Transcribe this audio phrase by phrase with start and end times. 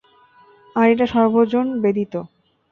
[0.75, 2.13] আর এটা সর্বজন বেদিত।